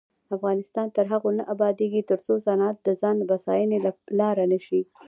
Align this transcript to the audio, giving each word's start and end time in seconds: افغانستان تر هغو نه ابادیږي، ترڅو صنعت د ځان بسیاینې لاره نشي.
افغانستان 0.35 0.87
تر 0.95 1.05
هغو 1.13 1.29
نه 1.37 1.43
ابادیږي، 1.53 2.01
ترڅو 2.09 2.33
صنعت 2.45 2.77
د 2.83 2.89
ځان 3.01 3.17
بسیاینې 3.29 3.79
لاره 4.19 4.43
نشي. 4.51 4.81